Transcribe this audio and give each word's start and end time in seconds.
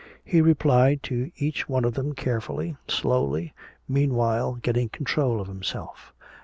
He 0.25 0.41
replied 0.41 1.03
to 1.03 1.29
each 1.37 1.69
one 1.69 1.85
of 1.85 1.93
them 1.93 2.13
carefully, 2.15 2.75
slowly, 2.87 3.53
meanwhile 3.87 4.55
getting 4.55 4.89
control 4.89 5.39
of 5.39 5.47
himself. 5.47 6.11